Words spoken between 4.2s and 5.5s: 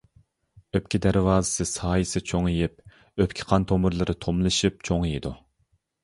توملىشىپ چوڭىيىدۇ.